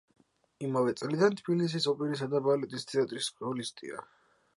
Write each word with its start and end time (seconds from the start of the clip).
იმავე 0.67 0.93
წლიდან 1.01 1.35
თბილისის 1.41 1.85
ოპერისა 1.91 2.29
და 2.31 2.41
ბალეტის 2.47 2.87
თეატრის 2.93 3.29
სოლისტია. 3.35 4.01